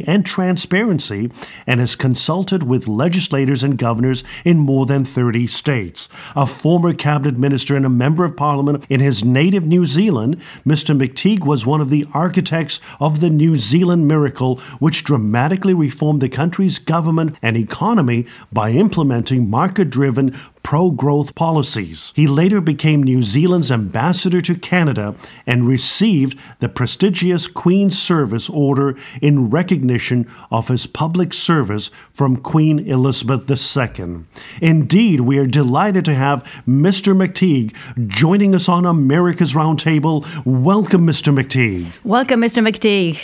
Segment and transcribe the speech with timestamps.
[0.07, 1.31] and transparency
[1.67, 6.07] and has consulted with legislators and governors in more than 30 states.
[6.35, 10.97] A former cabinet minister and a member of parliament in his native New Zealand, Mr.
[10.97, 16.29] McTigue was one of the architects of the New Zealand miracle which dramatically reformed the
[16.29, 22.11] country's government and economy by implementing market driven pro growth policies.
[22.15, 25.13] He later became New Zealand's ambassador to Canada
[25.45, 32.79] and received the prestigious Queen's Service Order in recognition of his public service from Queen
[32.79, 34.25] Elizabeth II.
[34.59, 37.15] Indeed, we are delighted to have Mr.
[37.15, 37.75] McTigue
[38.07, 40.25] joining us on America's Roundtable.
[40.45, 41.31] Welcome, Mr.
[41.31, 41.91] McTigue.
[42.03, 42.67] Welcome, Mr.
[42.67, 43.19] McTigue.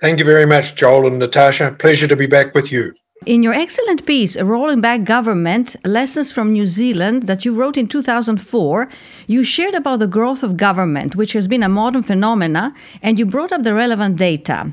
[0.00, 1.76] Thank you very much, Joel and Natasha.
[1.78, 2.92] Pleasure to be back with you.
[3.26, 7.86] In your excellent piece, Rolling Back Government Lessons from New Zealand, that you wrote in
[7.86, 8.88] 2004,
[9.26, 13.26] you shared about the growth of government, which has been a modern phenomena, and you
[13.26, 14.72] brought up the relevant data.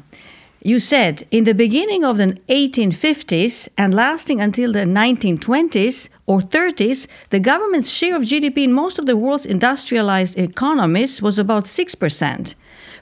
[0.62, 7.08] You said, in the beginning of the 1850s and lasting until the 1920s or 30s,
[7.32, 12.56] the government's share of GDP in most of the world's industrialized economies was about 6%.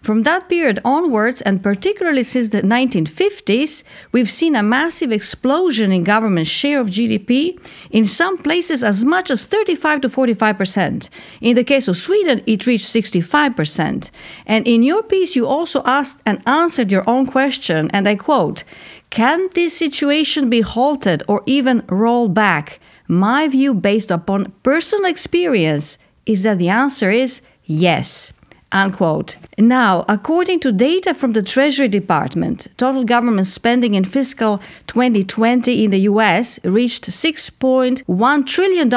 [0.06, 6.04] From that period onwards, and particularly since the 1950s, we've seen a massive explosion in
[6.04, 11.10] government share of GDP, in some places as much as 35 to 45%.
[11.42, 14.12] In the case of Sweden, it reached 65%.
[14.46, 18.64] And in your piece, you also asked and answered your own question, and I quote
[19.10, 22.80] Can this situation be halted or even rolled back?
[23.08, 28.32] My view, based upon personal experience, is that the answer is yes.
[28.76, 29.38] Unquote.
[29.58, 35.92] Now, according to data from the Treasury Department, total government spending in fiscal 2020 in
[35.92, 38.90] the US reached $6.1 trillion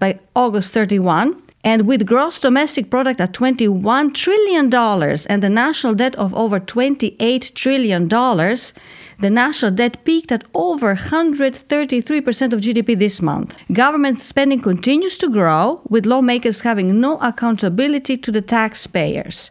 [0.00, 6.14] by August 31, and with gross domestic product at $21 trillion and the national debt
[6.16, 13.56] of over $28 trillion, the national debt peaked at over 133% of GDP this month.
[13.72, 19.50] Government spending continues to grow, with lawmakers having no accountability to the taxpayers.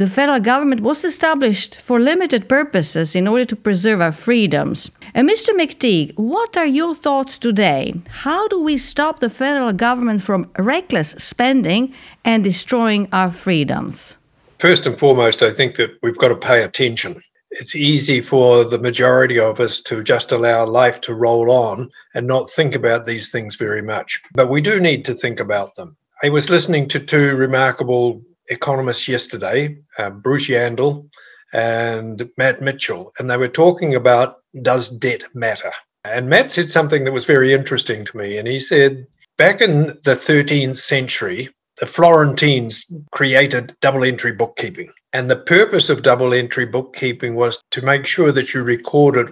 [0.00, 4.90] The federal government was established for limited purposes in order to preserve our freedoms.
[5.12, 5.50] And Mr.
[5.50, 7.92] McTigue, what are your thoughts today?
[8.08, 11.92] How do we stop the federal government from reckless spending
[12.24, 14.16] and destroying our freedoms?
[14.58, 17.20] First and foremost, I think that we've got to pay attention
[17.50, 22.26] it's easy for the majority of us to just allow life to roll on and
[22.26, 24.22] not think about these things very much.
[24.32, 25.96] But we do need to think about them.
[26.22, 31.08] I was listening to two remarkable economists yesterday, uh, Bruce Yandle
[31.52, 35.72] and Matt Mitchell, and they were talking about does debt matter?
[36.04, 38.38] And Matt said something that was very interesting to me.
[38.38, 39.06] And he said,
[39.38, 41.48] back in the 13th century,
[41.78, 44.90] the Florentines created double entry bookkeeping.
[45.12, 49.28] And the purpose of double entry bookkeeping was to make sure that you recorded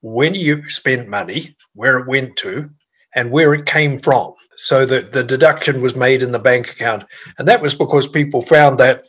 [0.00, 2.68] when you spent money, where it went to,
[3.14, 7.04] and where it came from so that the deduction was made in the bank account.
[7.38, 9.04] And that was because people found that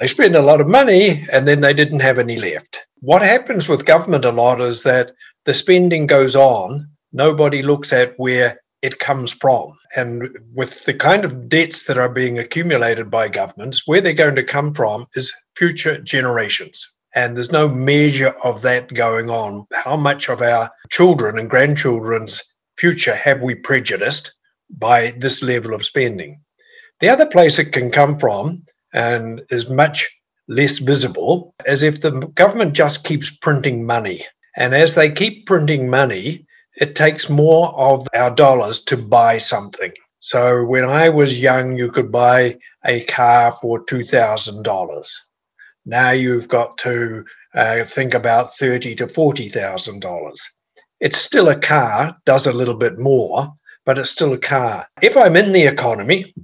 [0.00, 2.86] they spend a lot of money and then they didn't have any left.
[3.00, 5.12] What happens with government a lot is that
[5.44, 9.76] the spending goes on, nobody looks at where it comes from.
[9.96, 14.36] And with the kind of debts that are being accumulated by governments, where they're going
[14.36, 16.86] to come from is future generations.
[17.14, 19.66] And there's no measure of that going on.
[19.74, 22.42] How much of our children and grandchildren's
[22.76, 24.32] future have we prejudiced
[24.70, 26.40] by this level of spending?
[27.00, 30.08] The other place it can come from and is much
[30.48, 34.24] less visible is if the government just keeps printing money.
[34.56, 36.46] And as they keep printing money,
[36.80, 39.92] it takes more of our dollars to buy something.
[40.20, 45.08] So when I was young, you could buy a car for $2,000.
[45.86, 47.24] Now you've got to
[47.54, 50.42] uh, think about thirty to forty thousand dollars.
[51.00, 53.52] It's still a car, does a little bit more,
[53.88, 54.86] but it's still a car.
[55.00, 56.34] If I'm in the economy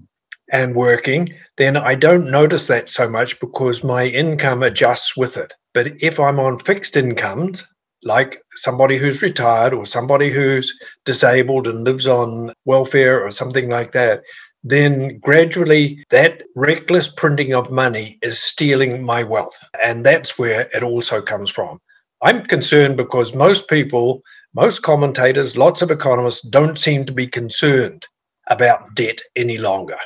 [0.51, 5.53] and working, then I don't notice that so much because my income adjusts with it.
[5.75, 7.63] But if I'm on fixed incomes,
[8.03, 10.73] like somebody who's retired or somebody who's
[11.05, 14.23] disabled and lives on welfare or something like that,
[14.63, 19.59] then gradually that reckless printing of money is stealing my wealth.
[19.83, 21.79] And that's where it also comes from.
[22.23, 24.23] I'm concerned because most people,
[24.55, 28.07] most commentators, lots of economists don't seem to be concerned
[28.49, 29.97] about debt any longer.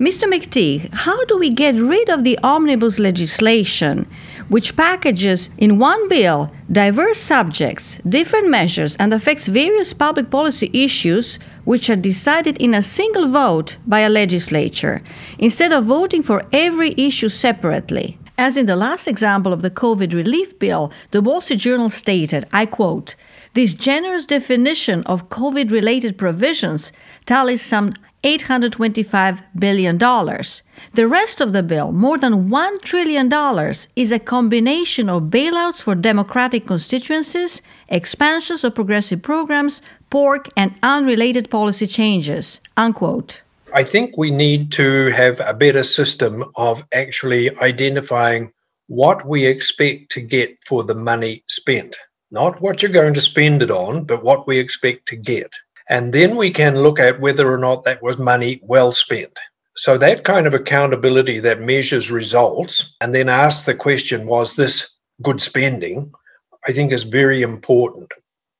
[0.00, 0.24] Mr.
[0.24, 4.08] McTigue, how do we get rid of the omnibus legislation,
[4.48, 11.38] which packages in one bill diverse subjects, different measures, and affects various public policy issues
[11.64, 15.02] which are decided in a single vote by a legislature,
[15.38, 18.18] instead of voting for every issue separately?
[18.38, 22.44] As in the last example of the COVID relief bill, the Wall Street Journal stated,
[22.52, 23.14] I quote,
[23.54, 26.92] this generous definition of COVID related provisions
[27.26, 27.94] tallies some
[28.24, 29.98] $825 billion.
[29.98, 33.30] The rest of the bill, more than $1 trillion,
[33.96, 41.50] is a combination of bailouts for Democratic constituencies, expansions of progressive programs, pork, and unrelated
[41.50, 42.60] policy changes.
[42.76, 43.42] Unquote.
[43.74, 48.52] I think we need to have a better system of actually identifying
[48.88, 51.96] what we expect to get for the money spent.
[52.32, 55.54] Not what you're going to spend it on, but what we expect to get.
[55.90, 59.38] And then we can look at whether or not that was money well spent.
[59.76, 64.96] So, that kind of accountability that measures results and then asks the question, was this
[65.22, 66.10] good spending?
[66.66, 68.10] I think is very important.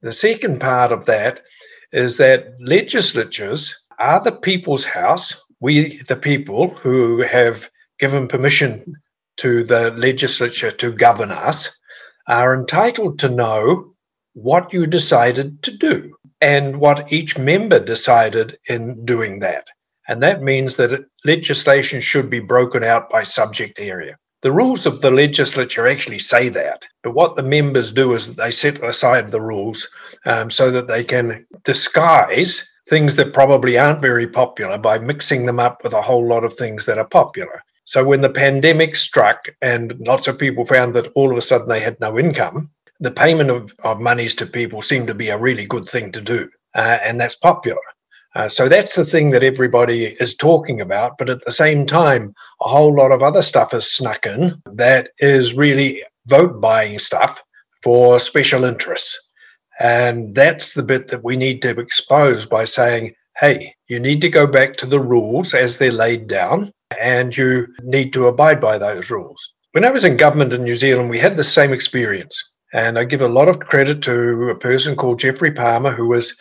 [0.03, 1.41] The second part of that
[1.93, 5.41] is that legislatures are the people's house.
[5.61, 8.97] We, the people who have given permission
[9.39, 11.71] to the legislature to govern us,
[12.29, 13.95] are entitled to know
[14.35, 19.67] what you decided to do and what each member decided in doing that.
[20.09, 24.17] And that means that legislation should be broken out by subject area.
[24.43, 28.51] The rules of the legislature actually say that, but what the members do is they
[28.51, 29.87] set aside the rules
[30.27, 35.61] um, so that they can disguise things that probably aren't very popular by mixing them
[35.61, 37.63] up with a whole lot of things that are popular.
[37.85, 41.69] So when the pandemic struck and lots of people found that all of a sudden
[41.69, 42.71] they had no income,
[43.01, 46.21] the payment of, of monies to people seemed to be a really good thing to
[46.21, 47.81] do, uh, and that's popular.
[48.35, 51.19] Uh, so that's the thing that everybody is talking about.
[51.19, 55.11] But at the same time, a whole lot of other stuff is snuck in that
[55.19, 57.43] is really vote buying stuff
[57.83, 59.19] for special interests.
[59.81, 64.31] And that's the bit that we need to expose by saying, hey, you need to
[64.31, 68.79] go back to the rules as they're laid down and you need to abide by
[68.79, 69.41] those rules.
[69.73, 72.39] When I was in government in New Zealand, we had the same experience.
[72.75, 76.35] And I give a lot of credit to a person called Geoffrey Palmer, who was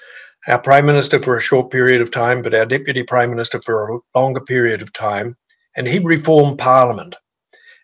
[0.47, 3.89] our Prime Minister for a short period of time, but our Deputy Prime Minister for
[3.89, 5.35] a longer period of time.
[5.75, 7.15] And he reformed Parliament.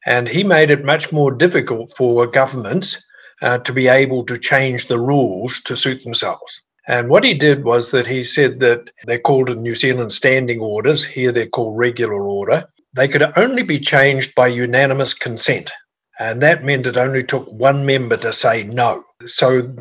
[0.05, 3.03] And he made it much more difficult for governments
[3.41, 6.61] uh, to be able to change the rules to suit themselves.
[6.87, 10.61] And what he did was that he said that they're called in New Zealand standing
[10.61, 12.63] orders, here they're called regular order.
[12.95, 15.71] They could only be changed by unanimous consent.
[16.19, 19.03] And that meant it only took one member to say no.
[19.25, 19.75] So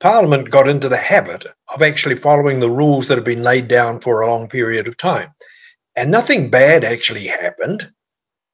[0.00, 4.00] Parliament got into the habit of actually following the rules that have been laid down
[4.00, 5.30] for a long period of time.
[5.96, 7.90] And nothing bad actually happened,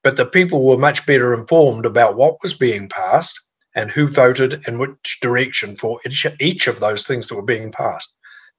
[0.03, 3.39] but the people were much better informed about what was being passed
[3.77, 7.71] and who voted in which direction for each, each of those things that were being
[7.71, 8.11] passed.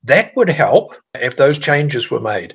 [0.05, 2.55] That would help if those changes were made.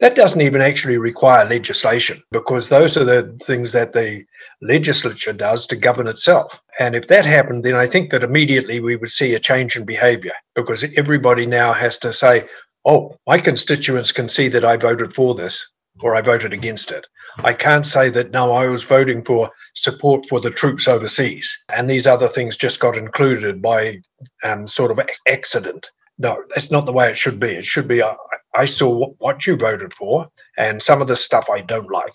[0.00, 4.24] That doesn't even actually require legislation because those are the things that the
[4.60, 6.60] legislature does to govern itself.
[6.80, 9.84] And if that happened, then I think that immediately we would see a change in
[9.84, 12.44] behavior because everybody now has to say,
[12.86, 15.64] oh, my constituents can see that I voted for this
[16.00, 17.06] or I voted against it.
[17.38, 21.88] I can't say that no, I was voting for support for the troops overseas, and
[21.88, 24.00] these other things just got included by
[24.44, 25.90] um, sort of accident.
[26.18, 27.48] No, that's not the way it should be.
[27.48, 28.14] It should be I,
[28.54, 32.14] I saw what you voted for, and some of the stuff I don't like.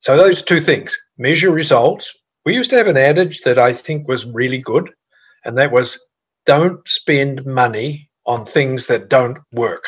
[0.00, 2.12] So those two things: measure results.
[2.44, 4.90] We used to have an adage that I think was really good,
[5.44, 5.98] and that was
[6.46, 9.84] don't spend money on things that don't work.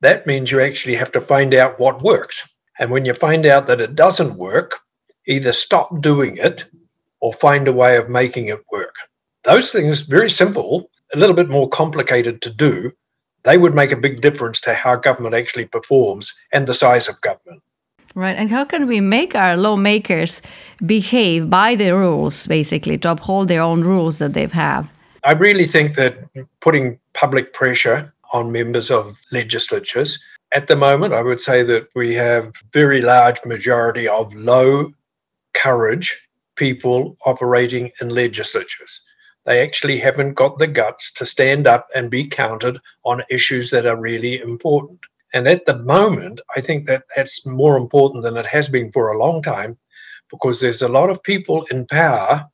[0.00, 2.51] That means you actually have to find out what works.
[2.78, 4.80] And when you find out that it doesn't work,
[5.26, 6.68] either stop doing it
[7.20, 8.96] or find a way of making it work.
[9.44, 12.92] Those things, very simple, a little bit more complicated to do,
[13.44, 17.20] they would make a big difference to how government actually performs and the size of
[17.20, 17.62] government.
[18.14, 18.36] Right.
[18.36, 20.42] And how can we make our lawmakers
[20.84, 24.88] behave by the rules, basically, to uphold their own rules that they have?
[25.24, 26.18] I really think that
[26.60, 30.18] putting public pressure on members of legislatures
[30.54, 34.92] at the moment, I would say that we have very large majority of low
[35.54, 39.00] courage people operating in legislatures.
[39.44, 43.86] They actually haven't got the guts to stand up and be counted on issues that
[43.86, 45.00] are really important.
[45.34, 49.10] And at the moment, I think that that's more important than it has been for
[49.10, 49.78] a long time
[50.30, 52.44] because there's a lot of people in power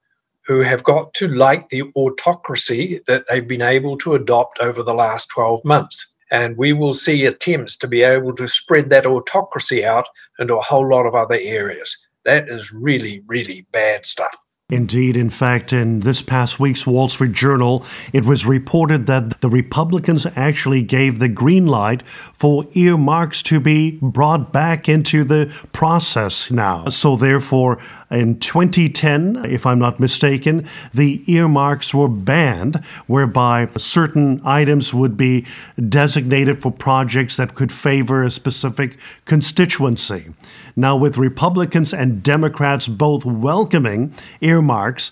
[0.47, 4.95] who have got to like the autocracy that they've been able to adopt over the
[4.95, 6.15] last 12 months.
[6.31, 10.07] And we will see attempts to be able to spread that autocracy out
[10.39, 11.97] into a whole lot of other areas.
[12.25, 14.37] That is really, really bad stuff.
[14.71, 19.49] Indeed, in fact, in this past week's Wall Street Journal, it was reported that the
[19.49, 26.51] Republicans actually gave the green light for earmarks to be brought back into the process
[26.51, 26.85] now.
[26.91, 27.79] So, therefore,
[28.11, 35.47] in 2010, if I'm not mistaken, the earmarks were banned, whereby certain items would be
[35.89, 40.33] designated for projects that could favor a specific constituency.
[40.75, 44.58] Now, with Republicans and Democrats both welcoming earmarks,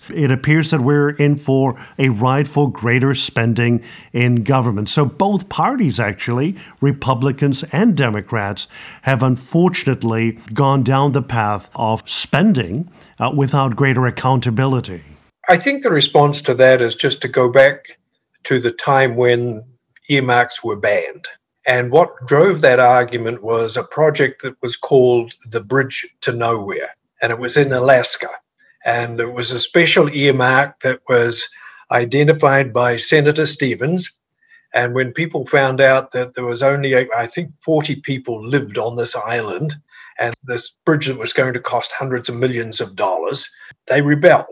[0.09, 4.89] it appears that we're in for a ride for greater spending in government.
[4.89, 8.67] So, both parties, actually, Republicans and Democrats,
[9.03, 15.03] have unfortunately gone down the path of spending uh, without greater accountability?
[15.49, 17.97] I think the response to that is just to go back
[18.43, 19.63] to the time when
[20.09, 21.27] earmarks were banned.
[21.65, 26.95] And what drove that argument was a project that was called the Bridge to Nowhere,
[27.21, 28.29] and it was in Alaska.
[28.87, 31.45] And it was a special earmark that was
[31.91, 34.09] identified by Senator Stevens.
[34.73, 38.95] And when people found out that there was only, I think, 40 people lived on
[38.95, 39.75] this island,
[40.19, 43.49] and this bridge that was going to cost hundreds of millions of dollars,
[43.87, 44.45] they rebelled.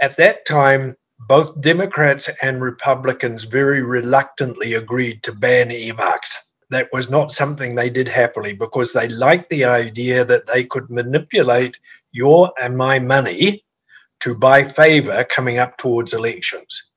[0.00, 0.96] At that time,
[1.28, 6.36] both Democrats and Republicans very reluctantly agreed to ban earmarks.
[6.70, 10.90] That was not something they did happily because they liked the idea that they could
[10.90, 11.78] manipulate
[12.12, 13.63] your and my money
[14.24, 16.90] to buy favor coming up towards elections.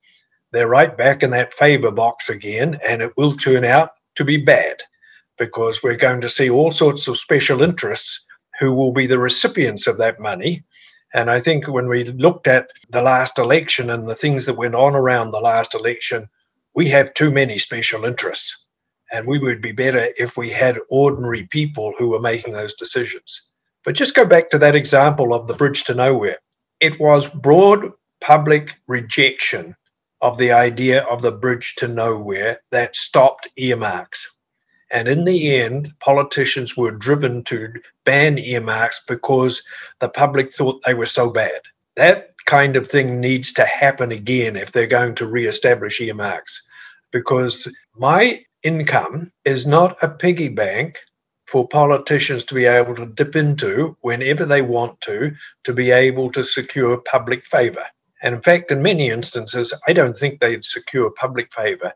[0.53, 4.37] They're right back in that favor box again, and it will turn out to be
[4.37, 4.77] bad
[5.37, 8.25] because we're going to see all sorts of special interests
[8.59, 10.63] who will be the recipients of that money.
[11.13, 14.75] And I think when we looked at the last election and the things that went
[14.75, 16.29] on around the last election,
[16.75, 18.67] we have too many special interests.
[19.11, 23.41] And we would be better if we had ordinary people who were making those decisions.
[23.83, 26.37] But just go back to that example of the bridge to nowhere.
[26.79, 27.83] It was broad
[28.21, 29.75] public rejection
[30.21, 34.31] of the idea of the bridge to nowhere that stopped earmarks.
[34.91, 37.73] And in the end, politicians were driven to
[38.05, 39.61] ban earmarks because
[39.99, 41.61] the public thought they were so bad.
[41.95, 46.65] That kind of thing needs to happen again if they're going to re-establish earmarks.
[47.11, 50.99] Because my income is not a piggy bank
[51.47, 55.31] for politicians to be able to dip into whenever they want to,
[55.63, 57.85] to be able to secure public favour.
[58.21, 61.93] And in fact, in many instances, I don't think they'd secure public favour,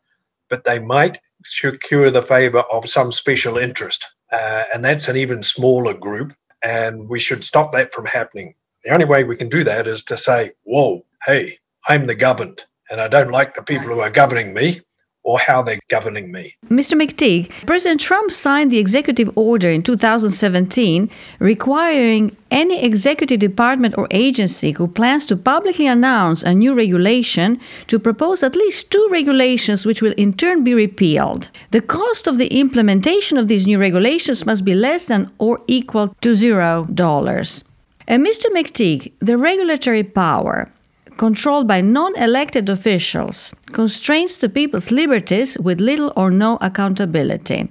[0.50, 4.06] but they might secure the favor of some special interest.
[4.32, 6.34] Uh, and that's an even smaller group.
[6.64, 8.54] And we should stop that from happening.
[8.84, 12.64] The only way we can do that is to say, whoa, hey, I'm the governed,
[12.90, 14.82] and I don't like the people who are governing me
[15.24, 16.56] or how they're governing me.
[16.70, 17.00] Mr.
[17.00, 21.10] McTigue, President Trump signed the executive order in 2017
[21.40, 28.00] requiring any executive department or agency who plans to publicly announce a new regulation to
[28.00, 31.50] propose at least two regulations which will in turn be repealed.
[31.72, 36.16] The cost of the implementation of these new regulations must be less than or equal
[36.22, 37.64] to zero dollars.
[38.08, 38.48] And Mr.
[38.48, 40.70] McTigue, the regulatory power
[41.18, 47.70] controlled by non elected officials, constraints to people's liberties with little or no accountability.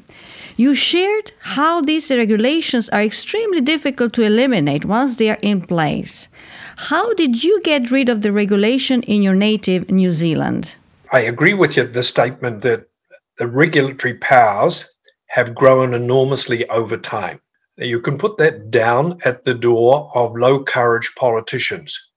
[0.57, 6.29] You shared how these regulations are extremely difficult to eliminate once they are in place.
[6.77, 10.77] How did you get rid of the regulation in your native New Zealand?
[11.13, 12.89] I agree with you the statement that
[13.39, 14.85] the regulatory powers
[15.29, 17.41] have grown enormously over time.
[17.77, 22.10] You can put that down at the door of low courage politicians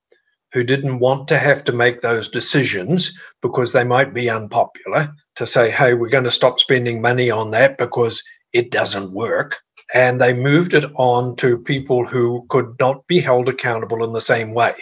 [0.54, 5.46] who didn't want to have to make those decisions because they might be unpopular to
[5.46, 8.22] say, hey, we're going to stop spending money on that because
[8.54, 9.58] it doesn't work.
[9.96, 14.22] And they moved it on to people who could not be held accountable in the
[14.22, 14.74] same way.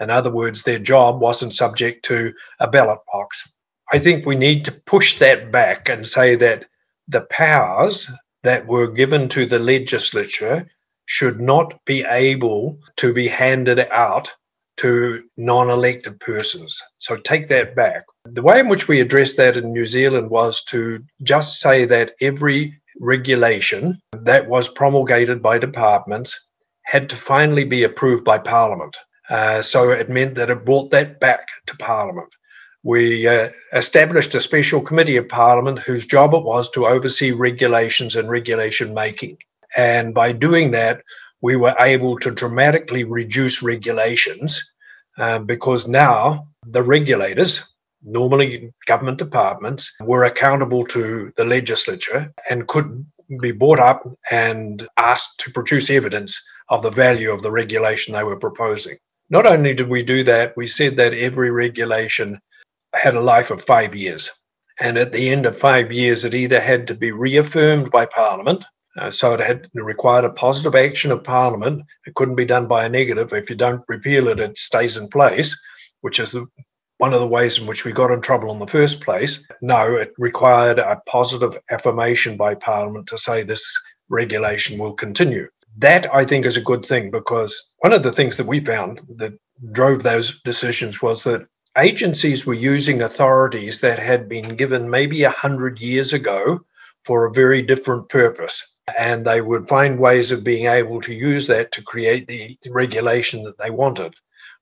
[0.00, 3.50] In other words, their job wasn't subject to a ballot box.
[3.92, 6.66] I think we need to push that back and say that
[7.08, 8.10] the powers
[8.42, 10.68] that were given to the legislature
[11.06, 14.30] should not be able to be handed out
[14.78, 16.80] to non elected persons.
[16.98, 18.04] So take that back.
[18.24, 22.14] The way in which we addressed that in New Zealand was to just say that
[22.20, 26.48] every regulation that was promulgated by departments
[26.84, 28.96] had to finally be approved by Parliament.
[29.28, 32.28] Uh, so it meant that it brought that back to Parliament.
[32.84, 38.14] We uh, established a special committee of Parliament whose job it was to oversee regulations
[38.14, 39.38] and regulation making.
[39.76, 41.02] And by doing that,
[41.46, 44.50] we were able to dramatically reduce regulations
[45.16, 47.52] uh, because now the regulators,
[48.02, 52.88] normally government departments, were accountable to the legislature and could
[53.40, 56.32] be brought up and asked to produce evidence
[56.68, 58.96] of the value of the regulation they were proposing.
[59.30, 62.40] Not only did we do that, we said that every regulation
[62.92, 64.32] had a life of five years.
[64.80, 68.64] And at the end of five years, it either had to be reaffirmed by Parliament,
[68.98, 71.84] uh, so it had required a positive action of Parliament.
[72.06, 73.32] It couldn't be done by a negative.
[73.32, 75.58] If you don't repeal it, it stays in place,
[76.00, 76.46] which is the,
[76.98, 79.42] one of the ways in which we got in trouble in the first place.
[79.60, 83.64] No, it required a positive affirmation by Parliament to say this
[84.08, 85.48] regulation will continue.
[85.78, 89.00] That I think is a good thing because one of the things that we found
[89.16, 89.34] that
[89.72, 95.30] drove those decisions was that agencies were using authorities that had been given maybe a
[95.30, 96.60] hundred years ago
[97.06, 98.74] for a very different purpose.
[98.98, 103.44] And they would find ways of being able to use that to create the regulation
[103.44, 104.14] that they wanted.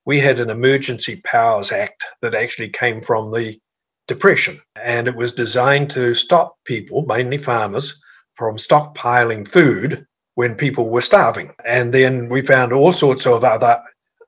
[0.05, 3.59] We had an Emergency Powers Act that actually came from the
[4.07, 7.99] Depression, and it was designed to stop people, mainly farmers,
[8.35, 11.53] from stockpiling food when people were starving.
[11.65, 13.81] And then we found all sorts of other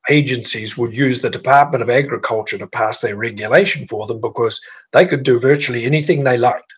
[0.09, 4.59] agencies would use the Department of Agriculture to pass their regulation for them because
[4.93, 6.75] they could do virtually anything they liked.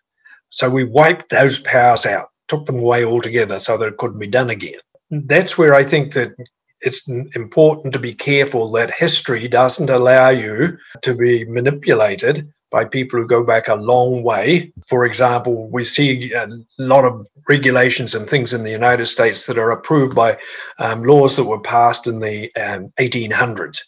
[0.51, 4.27] So we wiped those powers out, took them away altogether so that it couldn't be
[4.27, 4.81] done again.
[5.11, 6.33] That's where I think that
[6.81, 13.19] it's important to be careful that history doesn't allow you to be manipulated by people
[13.19, 14.73] who go back a long way.
[14.87, 19.59] For example, we see a lot of regulations and things in the United States that
[19.59, 20.39] are approved by
[20.79, 23.81] um, laws that were passed in the um, 1800s.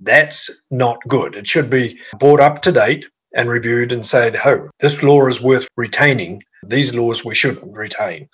[0.00, 1.34] That's not good.
[1.34, 5.40] It should be brought up to date and reviewed and said, oh, this law is
[5.40, 6.42] worth retaining.
[6.66, 8.28] These laws we shouldn't retain.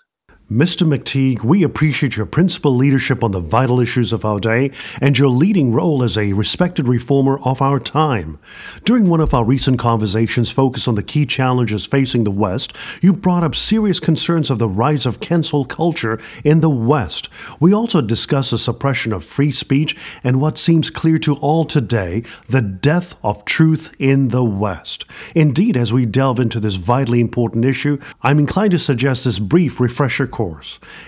[0.53, 0.87] Mr.
[0.87, 5.31] McTigue, we appreciate your principal leadership on the vital issues of our day and your
[5.31, 8.39] leading role as a respected reformer of our time.
[8.85, 13.15] During one of our recent conversations focused on the key challenges facing the West, you
[13.15, 17.31] brought up serious concerns of the rise of cancel culture in the West.
[17.59, 22.25] We also discussed the suppression of free speech and what seems clear to all today
[22.49, 25.07] the death of truth in the West.
[25.35, 29.81] Indeed, as we delve into this vitally important issue, I'm inclined to suggest this brief
[29.81, 30.42] refresher course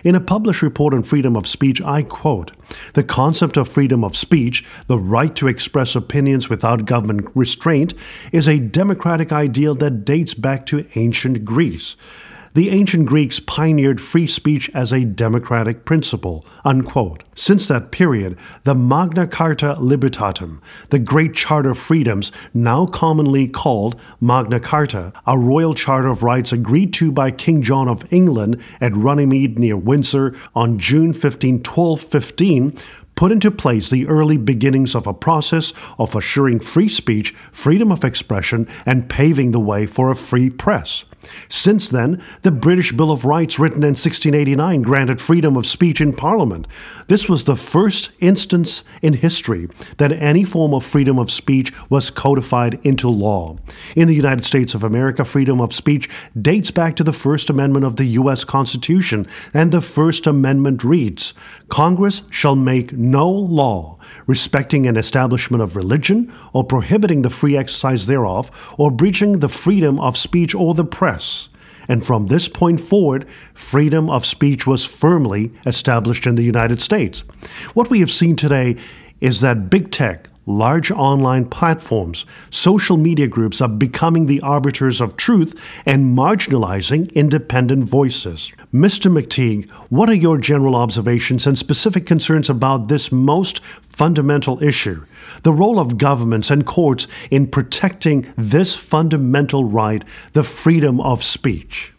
[0.05, 2.53] In a published report on freedom of speech, I quote
[2.93, 7.95] The concept of freedom of speech, the right to express opinions without government restraint,
[8.33, 11.97] is a democratic ideal that dates back to ancient Greece
[12.55, 16.47] the ancient Greeks pioneered free speech as a democratic principle.
[16.65, 17.25] Unquote.
[17.35, 24.01] Since that period, the Magna Carta Libertatum, the Great Charter of Freedoms, now commonly called
[24.21, 28.95] Magna Carta, a royal charter of rights agreed to by King John of England at
[28.95, 32.79] Runnymede near Windsor on June 15, 1215,
[33.17, 38.05] put into place the early beginnings of a process of assuring free speech, freedom of
[38.05, 41.05] expression, and paving the way for a free press.
[41.49, 46.13] Since then, the British Bill of Rights, written in 1689, granted freedom of speech in
[46.13, 46.67] Parliament.
[47.09, 52.11] This was the first instance in history that any form of freedom of speech was
[52.11, 53.57] codified into law.
[53.97, 56.09] In the United States of America, freedom of speech
[56.41, 58.45] dates back to the First Amendment of the U.S.
[58.45, 61.35] Constitution, and the First Amendment reads
[61.69, 68.07] Congress shall make no law respecting an establishment of religion or prohibiting the free exercise
[68.07, 71.14] thereof or breaching the freedom of speech or the press.
[71.89, 77.21] And from this point forward, freedom of speech was firmly established in the United States.
[77.75, 78.77] What we have seen today
[79.21, 85.17] is that big tech, large online platforms, social media groups are becoming the arbiters of
[85.17, 88.53] truth and marginalizing independent voices.
[88.73, 89.11] Mr.
[89.11, 95.05] McTigue, what are your general observations and specific concerns about this most fundamental issue
[95.43, 100.03] the role of governments and courts in protecting this fundamental right,
[100.33, 101.93] the freedom of speech?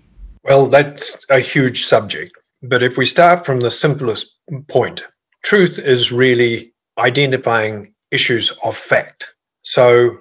[0.44, 2.32] Well, that's a huge subject.
[2.62, 4.36] But if we start from the simplest
[4.68, 5.04] point,
[5.44, 9.20] truth is really identifying issues of fact.
[9.62, 10.18] So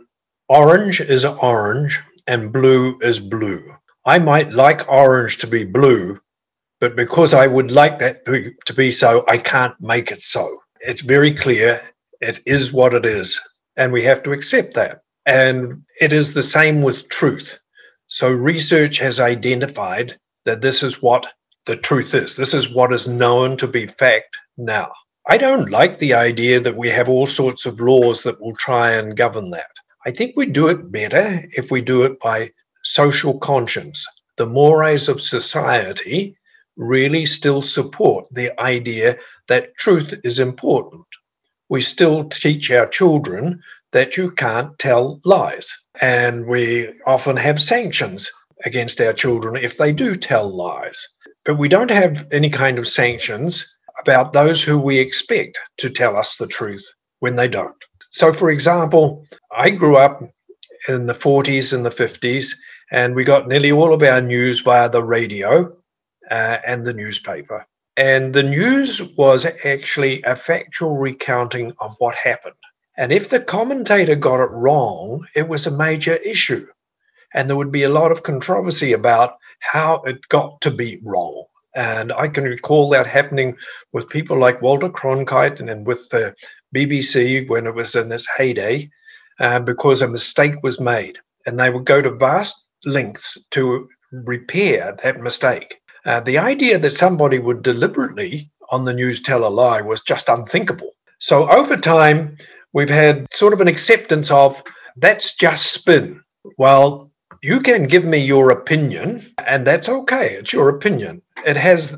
[0.48, 3.60] orange is orange and blue is blue.
[4.04, 6.18] I might like orange to be blue,
[6.80, 8.16] but because I would like that
[8.66, 10.44] to be so, I can't make it so.
[10.80, 11.80] It's very clear.
[12.20, 13.40] It is what it is.
[13.76, 15.00] And we have to accept that.
[15.26, 17.58] And it is the same with truth.
[18.08, 21.26] So research has identified that this is what
[21.66, 22.36] the truth is.
[22.36, 24.92] This is what is known to be fact now.
[25.26, 28.92] I don't like the idea that we have all sorts of laws that will try
[28.92, 29.70] and govern that.
[30.04, 32.50] I think we do it better if we do it by
[32.82, 34.04] social conscience.
[34.36, 36.36] The mores of society
[36.76, 39.16] really still support the idea
[39.48, 41.06] that truth is important.
[41.70, 45.72] We still teach our children that you can't tell lies.
[46.02, 48.30] And we often have sanctions
[48.66, 51.08] against our children if they do tell lies.
[51.46, 56.16] But we don't have any kind of sanctions about those who we expect to tell
[56.16, 56.84] us the truth
[57.20, 57.84] when they don't.
[58.10, 59.24] So, for example,
[59.56, 60.22] I grew up
[60.88, 62.52] in the 40s and the 50s,
[62.90, 65.74] and we got nearly all of our news via the radio
[66.30, 67.66] uh, and the newspaper.
[67.96, 72.54] And the news was actually a factual recounting of what happened.
[72.96, 76.66] And if the commentator got it wrong, it was a major issue.
[77.34, 81.44] And there would be a lot of controversy about how it got to be wrong.
[81.74, 83.56] And I can recall that happening
[83.92, 86.34] with people like Walter Cronkite and, and with the
[86.74, 88.88] BBC when it was in its heyday,
[89.40, 91.18] uh, because a mistake was made.
[91.46, 95.76] And they would go to vast lengths to repair that mistake.
[96.04, 100.28] Uh, the idea that somebody would deliberately on the news tell a lie was just
[100.28, 100.90] unthinkable.
[101.18, 102.36] So over time,
[102.72, 104.62] we've had sort of an acceptance of
[104.96, 106.22] that's just spin.
[106.58, 107.10] Well,
[107.44, 110.28] you can give me your opinion, and that's okay.
[110.38, 111.96] It's your opinion it has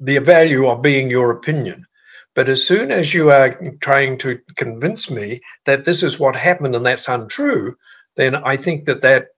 [0.00, 1.86] the value of being your opinion.
[2.34, 6.74] But as soon as you are trying to convince me that this is what happened
[6.74, 7.76] and that's untrue,
[8.16, 9.28] then I think that that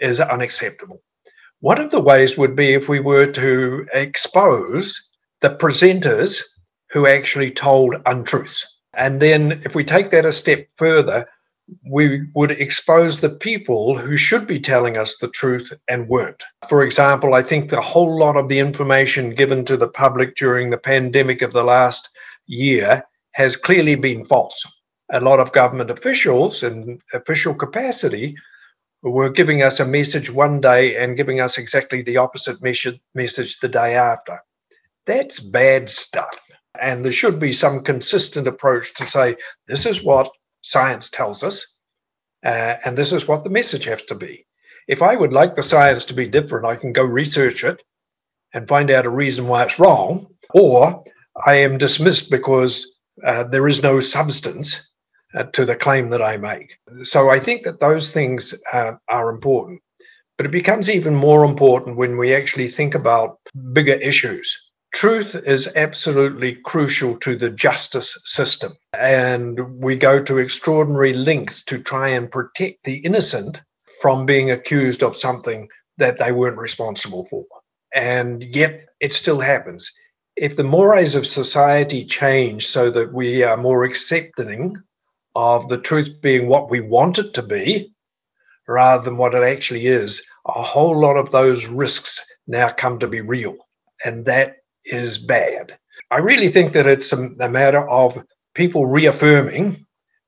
[0.00, 1.00] is unacceptable.
[1.60, 5.00] One of the ways would be if we were to expose
[5.40, 6.42] the presenters
[6.90, 8.66] who actually told untruths.
[8.94, 11.26] And then if we take that a step further,
[11.90, 16.42] we would expose the people who should be telling us the truth and weren't.
[16.68, 20.70] For example, I think the whole lot of the information given to the public during
[20.70, 22.08] the pandemic of the last
[22.46, 23.02] year
[23.32, 24.64] has clearly been false.
[25.12, 28.34] A lot of government officials in official capacity
[29.02, 33.68] were giving us a message one day and giving us exactly the opposite message the
[33.68, 34.40] day after.
[35.06, 36.38] That's bad stuff.
[36.80, 40.30] And there should be some consistent approach to say, this is what
[40.68, 41.66] science tells us,
[42.44, 44.46] uh, and this is what the message has to be.
[44.86, 47.82] If I would like the science to be different, I can go research it
[48.54, 51.02] and find out a reason why it's wrong, or
[51.46, 52.86] I am dismissed because
[53.24, 54.92] uh, there is no substance
[55.34, 56.78] uh, to the claim that I make.
[57.02, 59.80] So I think that those things uh, are important.
[60.36, 63.38] But it becomes even more important when we actually think about
[63.72, 64.56] bigger issues
[64.92, 68.74] truth is absolutely crucial to the justice system.
[68.94, 73.62] And we go to extraordinary lengths to try and protect the innocent
[74.00, 77.44] from being accused of something that they weren't responsible for.
[77.94, 79.90] And yet it still happens.
[80.36, 84.76] If the mores of society change so that we are more accepting
[85.34, 87.92] of the truth being what we want it to be
[88.68, 93.08] rather than what it actually is, a whole lot of those risks now come to
[93.08, 93.56] be real.
[94.04, 94.57] And that
[94.92, 95.76] is bad.
[96.10, 98.18] I really think that it's a, a matter of
[98.54, 99.84] people reaffirming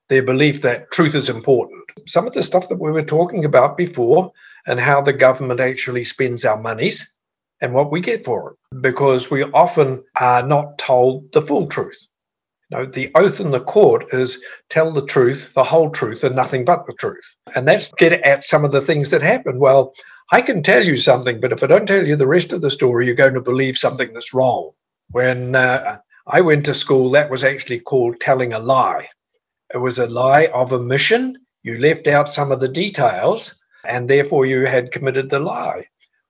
[0.09, 1.83] their belief that truth is important.
[2.07, 4.33] Some of the stuff that we were talking about before
[4.67, 7.17] and how the government actually spends our monies
[7.61, 12.07] and what we get for it, because we often are not told the full truth.
[12.71, 16.37] You know, the oath in the court is tell the truth, the whole truth, and
[16.37, 17.37] nothing but the truth.
[17.55, 19.59] And that's get at some of the things that happen.
[19.59, 19.93] Well,
[20.33, 22.71] I can tell you something, but if I don't tell you the rest of the
[22.71, 24.71] story, you're going to believe something that's wrong.
[25.11, 29.09] When uh, I went to school, that was actually called telling a lie.
[29.75, 31.37] It was a lie of omission.
[31.65, 35.85] You left out some of the details, and therefore you had committed the lie.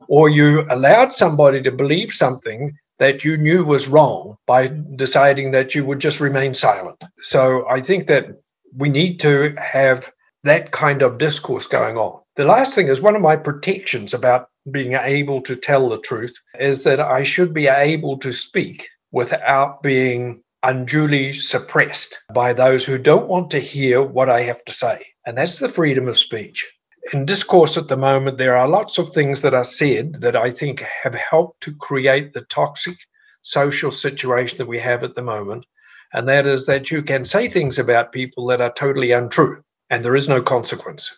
[0.09, 5.75] Or you allowed somebody to believe something that you knew was wrong by deciding that
[5.75, 7.03] you would just remain silent.
[7.21, 8.29] So I think that
[8.75, 10.11] we need to have
[10.45, 12.20] that kind of discourse going on.
[12.37, 16.35] The last thing is one of my protections about being able to tell the truth
[16.61, 22.99] is that I should be able to speak without being unduly suppressed by those who
[22.99, 25.05] don't want to hear what I have to say.
[25.27, 26.71] And that's the freedom of speech.
[27.13, 30.51] In discourse at the moment, there are lots of things that are said that I
[30.51, 32.97] think have helped to create the toxic
[33.43, 35.67] social situation that we have at the moment.
[36.13, 40.05] And that is that you can say things about people that are totally untrue and
[40.05, 41.11] there is no consequence.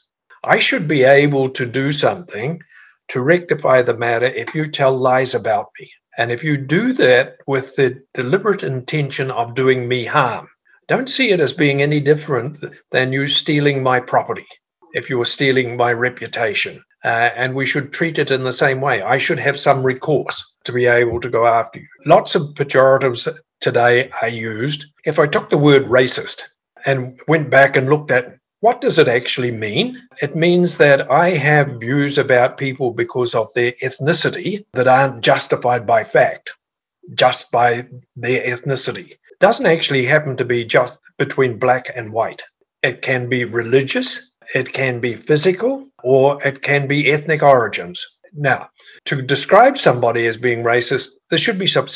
[0.44, 2.60] I should be able to do something
[3.08, 5.88] to rectify the matter if you tell lies about me.
[6.18, 10.48] And if you do that with the deliberate intention of doing me harm,
[10.88, 12.58] don't see it as being any different
[12.90, 14.46] than you stealing my property,
[14.94, 16.82] if you were stealing my reputation.
[17.04, 19.00] Uh, and we should treat it in the same way.
[19.00, 21.86] I should have some recourse to be able to go after you.
[22.04, 23.28] Lots of pejoratives
[23.60, 24.86] today are used.
[25.04, 26.42] If I took the word racist
[26.84, 30.00] and went back and looked at what does it actually mean?
[30.22, 35.84] It means that I have views about people because of their ethnicity that aren't justified
[35.84, 36.52] by fact,
[37.14, 39.10] just by their ethnicity.
[39.10, 42.42] It doesn't actually happen to be just between black and white.
[42.84, 48.06] It can be religious, it can be physical, or it can be ethnic origins.
[48.32, 48.70] Now,
[49.06, 51.88] to describe somebody as being racist, there should be some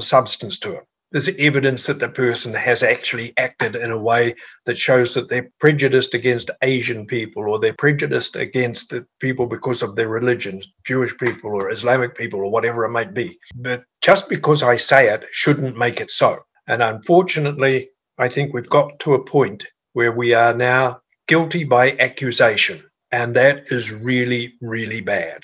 [0.00, 4.34] substance to it there's evidence that the person has actually acted in a way
[4.66, 9.94] that shows that they're prejudiced against Asian people or they're prejudiced against people because of
[9.94, 13.38] their religion, Jewish people or Islamic people or whatever it might be.
[13.54, 16.40] But just because I say it shouldn't make it so.
[16.66, 21.96] And unfortunately, I think we've got to a point where we are now guilty by
[22.00, 22.82] accusation.
[23.12, 25.42] And that is really, really bad.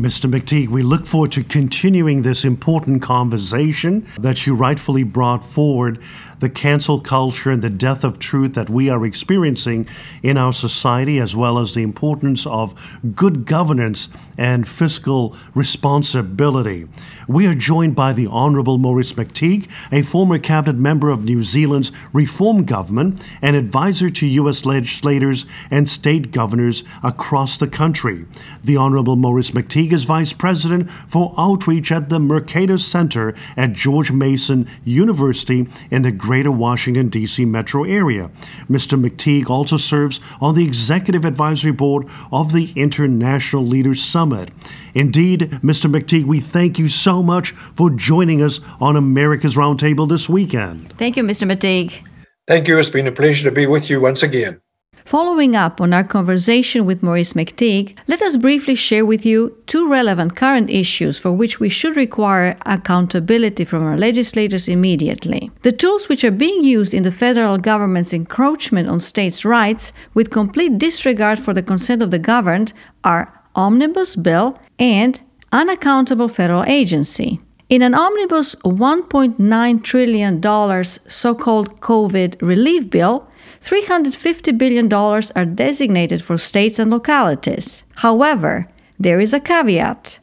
[0.00, 0.30] Mr.
[0.30, 6.00] McTigue, we look forward to continuing this important conversation that you rightfully brought forward
[6.40, 9.86] the cancel culture and the death of truth that we are experiencing
[10.22, 12.74] in our society, as well as the importance of
[13.14, 16.88] good governance and fiscal responsibility.
[17.28, 21.92] We are joined by the Honorable Maurice McTigue, a former cabinet member of New Zealand's
[22.12, 24.64] reform government and advisor to U.S.
[24.64, 28.26] legislators and state governors across the country.
[28.64, 34.10] The Honorable Maurice McTigue is vice president for outreach at the Mercatus Center at George
[34.10, 37.44] Mason University in the Greater Washington, D.C.
[37.44, 38.30] metro area.
[38.70, 38.96] Mr.
[38.96, 44.50] McTigue also serves on the executive advisory board of the International Leaders Summit.
[44.94, 45.90] Indeed, Mr.
[45.90, 50.94] McTigue, we thank you so much for joining us on America's Roundtable this weekend.
[50.98, 51.50] Thank you, Mr.
[51.50, 52.06] McTigue.
[52.46, 52.78] Thank you.
[52.78, 54.60] It's been a pleasure to be with you once again.
[55.04, 59.88] Following up on our conversation with Maurice McTigue, let us briefly share with you two
[59.88, 65.50] relevant current issues for which we should require accountability from our legislators immediately.
[65.62, 70.30] The tools which are being used in the federal government's encroachment on states' rights with
[70.30, 75.20] complete disregard for the consent of the governed are omnibus bill and
[75.52, 77.40] unaccountable federal agency.
[77.68, 83.29] In an omnibus $1.9 trillion so called COVID relief bill,
[83.62, 87.82] $350 billion are designated for states and localities.
[87.96, 88.64] However,
[88.98, 90.18] there is a caveat.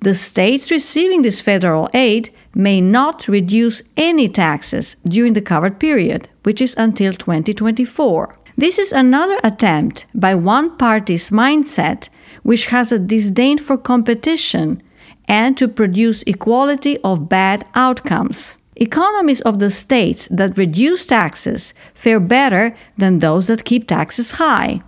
[0.00, 6.28] The states receiving this federal aid may not reduce any taxes during the covered period,
[6.42, 8.32] which is until 2024.
[8.56, 12.08] This is another attempt by one party's mindset,
[12.42, 14.82] which has a disdain for competition
[15.28, 18.56] and to produce equality of bad outcomes.
[18.82, 24.80] Economies of the states that reduce taxes fare better than those that keep taxes high.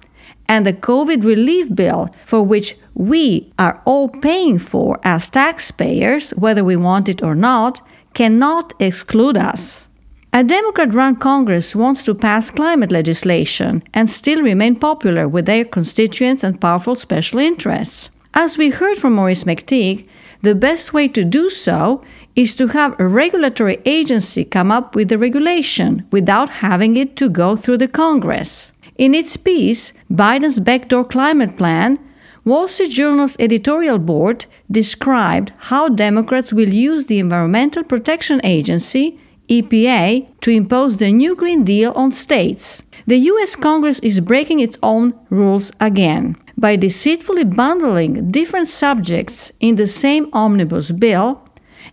[0.49, 6.65] And the COVID relief bill, for which we are all paying for as taxpayers, whether
[6.65, 9.87] we want it or not, cannot exclude us.
[10.33, 15.67] A Democrat run Congress wants to pass climate legislation and still remain popular with their
[15.67, 18.09] constituents and powerful special interests.
[18.35, 20.07] As we heard from Maurice McTigue,
[20.41, 22.03] the best way to do so
[22.35, 27.29] is to have a regulatory agency come up with the regulation without having it to
[27.29, 28.73] go through the Congress.
[28.97, 31.99] In its piece, Biden's Backdoor Climate Plan,
[32.47, 40.27] Wall Street Journal's editorial board described how Democrats will use the Environmental Protection Agency, EPA,
[40.41, 42.81] to impose the new Green Deal on states.
[43.07, 49.77] The US Congress is breaking its own rules again by deceitfully bundling different subjects in
[49.77, 51.43] the same omnibus bill,